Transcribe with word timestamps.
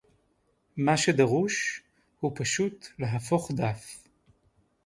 מה 0.77 0.97
שדרוש 0.97 1.83
הוא 2.19 2.31
פשוט 2.35 2.87
להפוך 2.99 3.51
דף 3.51 4.03